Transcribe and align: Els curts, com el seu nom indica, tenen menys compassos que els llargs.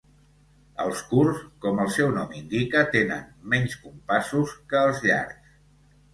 Els 0.85 1.01
curts, 1.11 1.43
com 1.65 1.81
el 1.83 1.91
seu 1.97 2.09
nom 2.15 2.33
indica, 2.39 2.81
tenen 2.97 3.29
menys 3.53 3.77
compassos 3.85 4.57
que 4.73 4.83
els 4.89 5.05
llargs. 5.07 5.55